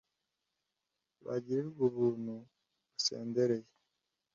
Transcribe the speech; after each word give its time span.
bagirirwe 1.25 1.81
ubuntu 1.89 2.35
busendereye 2.91 3.67